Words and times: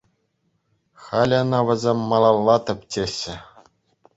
Халӗ 1.03 1.37
ӑна 1.43 1.59
вӗсем 1.67 1.99
малалла 2.13 2.57
тӗпчеҫҫӗ. 2.71 3.35